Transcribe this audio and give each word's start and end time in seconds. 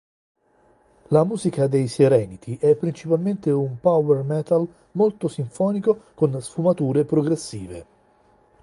La 1.09 1.23
musica 1.23 1.67
dei 1.67 1.87
Serenity 1.87 2.57
è 2.57 2.73
principalmente 2.75 3.51
un 3.51 3.79
power 3.79 4.23
metal 4.23 4.67
molto 4.93 5.27
sinfonico 5.27 6.05
con 6.15 6.41
sfumature 6.41 7.05
progressive. 7.05 7.85